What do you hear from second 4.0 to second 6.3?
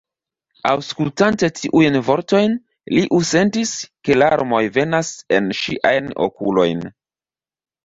ke larmoj venas en ŝiajn